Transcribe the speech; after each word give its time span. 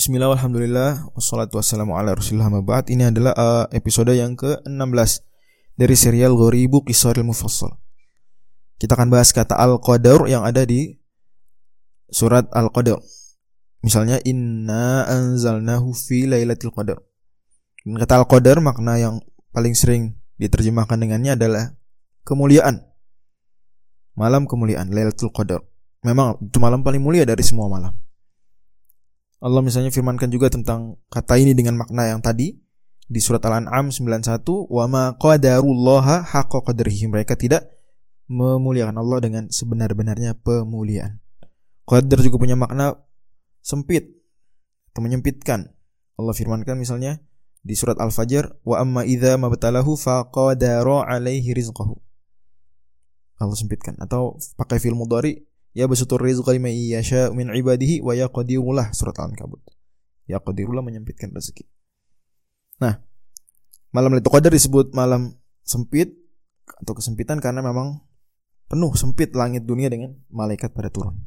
Bismillah, 0.00 0.32
Alhamdulillah, 0.32 1.12
wassalatu 1.12 1.60
wassalamu 1.60 1.92
ala 1.92 2.16
rasulillah 2.16 2.48
mabad. 2.48 2.88
Ini 2.88 3.12
adalah 3.12 3.36
uh, 3.36 3.64
episode 3.68 4.16
yang 4.16 4.32
ke-16 4.32 5.20
dari 5.76 5.92
serial 5.92 6.32
Ghoribu 6.40 6.80
Qisaril 6.88 7.20
Mufassal. 7.20 7.76
Kita 8.80 8.96
akan 8.96 9.12
bahas 9.12 9.28
kata 9.28 9.60
Al-Qadar 9.60 10.24
yang 10.24 10.40
ada 10.40 10.64
di 10.64 10.96
surat 12.08 12.48
Al-Qadar. 12.48 12.96
Misalnya, 13.84 14.16
Inna 14.24 15.04
anzalnahu 15.04 15.92
fi 15.92 16.24
laylatil 16.24 16.72
qadar. 16.72 16.96
Dan 17.84 18.00
kata 18.00 18.24
Al-Qadar 18.24 18.64
makna 18.64 18.96
yang 18.96 19.20
paling 19.52 19.76
sering 19.76 20.16
diterjemahkan 20.40 20.96
dengannya 20.96 21.36
adalah 21.36 21.76
kemuliaan. 22.24 22.88
Malam 24.16 24.48
kemuliaan, 24.48 24.96
Lailatul 24.96 25.28
Qadar. 25.28 25.60
Memang 26.08 26.40
itu 26.40 26.56
malam 26.56 26.80
paling 26.80 27.04
mulia 27.04 27.28
dari 27.28 27.44
semua 27.44 27.68
malam. 27.68 27.99
Allah 29.40 29.64
misalnya 29.64 29.88
firmankan 29.88 30.28
juga 30.28 30.52
tentang 30.52 31.00
kata 31.08 31.40
ini 31.40 31.56
dengan 31.56 31.80
makna 31.80 32.12
yang 32.12 32.20
tadi 32.20 32.60
di 33.10 33.20
surat 33.24 33.40
Al-An'am 33.42 33.88
91 33.88 34.44
wa 34.68 34.84
ma 34.86 35.04
qadarullaha 35.16 36.28
haqqa 36.28 36.60
qadrihi 36.60 37.08
mereka 37.08 37.34
tidak 37.40 37.72
memuliakan 38.30 38.94
Allah 39.00 39.18
dengan 39.18 39.44
sebenar-benarnya 39.50 40.38
pemuliaan. 40.44 41.18
Qadar 41.82 42.22
juga 42.22 42.38
punya 42.38 42.54
makna 42.54 42.94
sempit 43.64 44.06
atau 44.94 45.02
menyempitkan. 45.02 45.74
Allah 46.14 46.36
firmankan 46.36 46.78
misalnya 46.78 47.18
di 47.66 47.74
surat 47.74 47.98
Al-Fajr 47.98 48.62
wa 48.62 48.76
amma 48.78 49.02
idza 49.02 49.34
mabtalahu 49.34 49.98
faqadara 49.98 51.10
alaihi 51.10 51.50
rizqahu. 51.50 51.98
Allah 53.40 53.56
sempitkan 53.56 53.96
atau 53.98 54.36
pakai 54.54 54.78
fil 54.78 54.94
mudhari 54.94 55.49
ya 55.76 55.86
basutur 55.86 56.22
rizqa 56.22 56.50
liman 56.54 56.72
yasha 56.72 57.30
min 57.30 57.50
ibadihi 57.50 58.02
wa 58.02 58.14
yaqdirulah 58.14 58.90
surat 58.94 59.16
al-ankabut. 59.18 59.62
Yaqdirulah 60.26 60.82
menyempitkan 60.82 61.30
rezeki. 61.34 61.66
Nah 62.82 62.98
malam 63.90 64.14
Lailatul 64.14 64.34
Qadar 64.34 64.52
disebut 64.54 64.94
malam 64.94 65.34
sempit 65.66 66.14
atau 66.66 66.94
kesempitan 66.94 67.42
karena 67.42 67.62
memang 67.62 67.98
penuh 68.70 68.94
sempit 68.94 69.34
langit 69.34 69.66
dunia 69.66 69.90
dengan 69.90 70.14
malaikat 70.30 70.70
pada 70.70 70.90
turun. 70.90 71.18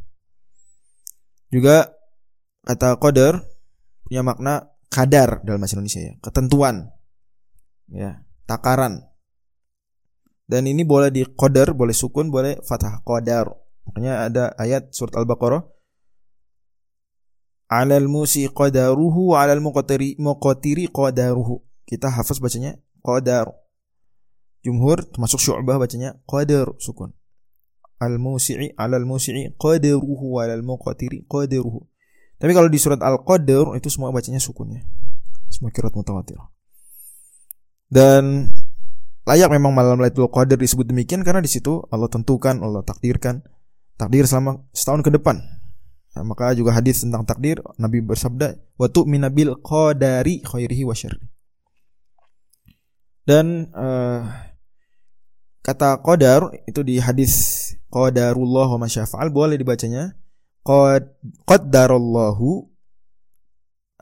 Juga 1.51 1.91
kata 2.63 2.97
qadar 2.97 3.43
punya 4.07 4.23
makna 4.23 4.71
kadar 4.87 5.43
dalam 5.43 5.59
bahasa 5.59 5.75
Indonesia 5.75 6.01
ya. 6.01 6.13
Ketentuan. 6.23 6.89
Ya 7.91 8.23
takaran. 8.47 9.03
Dan 10.47 10.67
ini 10.67 10.87
boleh 10.87 11.11
di 11.11 11.27
qadar 11.27 11.75
boleh 11.75 11.95
sukun 11.95 12.31
boleh 12.31 12.63
fathah 12.63 13.03
qadar 13.03 13.62
Makanya 13.93 14.25
ada 14.25 14.43
ayat 14.57 14.89
surat 14.89 15.13
Al-Baqarah 15.13 15.73
Alal 17.73 18.05
musi 18.05 18.45
qadaruhu 18.45 19.33
alal 19.33 19.57
muqatiri 19.57 20.13
muqatiri 20.21 20.93
qadaruhu. 20.93 21.65
Kita 21.89 22.13
hafaz 22.13 22.37
bacanya 22.37 22.77
qadar. 23.01 23.49
Jumhur 24.61 25.01
termasuk 25.09 25.41
Syu'bah 25.41 25.81
bacanya 25.81 26.21
qadar 26.29 26.69
sukun. 26.77 27.17
Al 27.97 28.21
musi'i 28.21 28.77
alal 28.77 29.09
musi'i 29.09 29.57
qadaruhu 29.57 30.37
alal 30.37 30.61
muqatiri 30.61 31.25
qadaruhu. 31.25 31.89
Tapi 32.37 32.51
kalau 32.53 32.69
di 32.69 32.75
surat 32.75 32.99
Al-Qadar 32.99 33.73
itu 33.79 33.87
semua 33.87 34.11
bacanya 34.11 34.37
sukunnya. 34.37 34.83
Semua 35.47 35.71
kirat 35.71 35.95
mutawatir. 35.95 36.35
Dan 37.87 38.51
layak 39.23 39.47
memang 39.47 39.71
malam 39.71 39.95
Lailatul 39.97 40.27
Qadar 40.27 40.59
disebut 40.59 40.83
demikian 40.83 41.23
karena 41.23 41.39
di 41.39 41.47
situ 41.47 41.87
Allah 41.87 42.11
tentukan, 42.11 42.59
Allah 42.59 42.83
takdirkan 42.83 43.47
takdir 44.03 44.27
selama 44.27 44.59
setahun 44.75 44.99
ke 44.99 45.11
depan. 45.15 45.39
Nah, 46.13 46.23
maka 46.27 46.51
juga 46.51 46.75
hadis 46.75 47.01
tentang 47.01 47.23
takdir 47.23 47.63
Nabi 47.79 48.03
bersabda 48.03 48.59
wa 48.75 48.87
minabil 49.07 49.55
qadari 49.63 50.43
khairihi 50.43 50.83
wa 50.83 50.91
syarri. 50.91 51.23
Dan 53.23 53.71
uh, 53.71 54.27
kata 55.63 56.03
qadar 56.03 56.51
itu 56.67 56.83
di 56.83 56.99
hadis 56.99 57.33
qadarullah 57.87 58.67
wa 58.75 58.83
masyafa'al 58.83 59.31
boleh 59.31 59.55
dibacanya 59.55 60.11
qad 60.67 61.07
qaddarallahu 61.47 62.67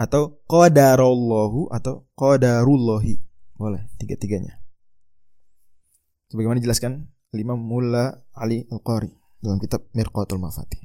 atau 0.01 0.41
qadarallahu 0.49 1.69
atau 1.69 2.09
qadarullahi. 2.17 3.21
Boleh 3.53 3.85
tiga-tiganya. 4.01 4.57
Sebagaimana 6.33 6.57
dijelaskan 6.57 7.05
Imam 7.37 7.61
Mulla 7.61 8.25
Ali 8.33 8.65
Al-Qari 8.73 9.20
dalam 9.41 9.57
kitab 9.57 9.89
Mirqatul 9.91 10.37
Mafati. 10.39 10.79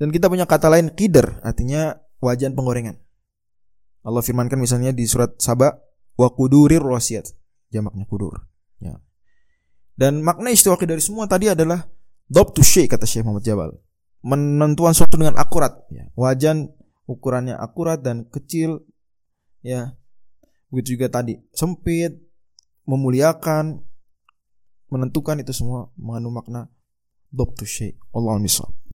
Dan 0.00 0.08
kita 0.08 0.32
punya 0.32 0.48
kata 0.48 0.72
lain 0.72 0.90
qidr 0.96 1.44
artinya 1.44 2.00
wajan 2.24 2.56
penggorengan. 2.56 2.96
Allah 4.00 4.24
firmankan 4.24 4.56
misalnya 4.56 4.96
di 4.96 5.04
surat 5.04 5.36
Saba 5.36 5.76
wa 6.16 6.28
qudurir 6.32 6.80
rosiyat 6.80 7.28
jamaknya 7.68 8.08
kudur 8.08 8.48
ya. 8.80 8.96
Dan 9.92 10.24
makna 10.24 10.48
istiwa 10.48 10.80
dari 10.80 11.04
semua 11.04 11.28
tadi 11.28 11.52
adalah 11.52 11.84
to 12.32 12.64
syai 12.64 12.88
kata 12.88 13.04
Syekh 13.04 13.28
Muhammad 13.28 13.44
Jabal. 13.44 13.70
Menentuan 14.24 14.96
sesuatu 14.96 15.20
dengan 15.20 15.36
akurat 15.36 15.84
ya. 15.92 16.08
Wajan 16.16 16.72
ukurannya 17.04 17.56
akurat 17.56 18.00
dan 18.00 18.24
kecil 18.32 18.84
ya. 19.60 19.92
Begitu 20.72 20.96
juga 20.96 21.12
tadi 21.12 21.36
sempit 21.52 22.16
memuliakan 22.88 23.84
menentukan 24.88 25.44
itu 25.44 25.52
semua 25.52 25.92
mengandung 26.00 26.34
makna 26.40 26.72
ضبط 27.36 27.62
الشيء. 27.62 27.94
والله 28.12 28.36
المصاب 28.36 28.79